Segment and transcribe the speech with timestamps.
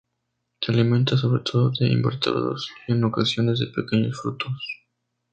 [0.61, 4.57] Se alimenta sobre todo de invertebrados y en ocasiones de pequeños frutos.